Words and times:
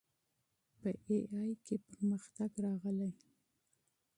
په 0.79 0.89
اې 1.07 1.17
ای 1.35 1.51
کې 1.65 1.75
پرمختګ 1.87 2.51
راغلی. 2.65 3.11